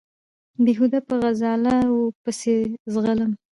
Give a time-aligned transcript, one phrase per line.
[0.63, 2.53] بېهوده په غزاله وو پسې
[2.93, 3.31] ځغلم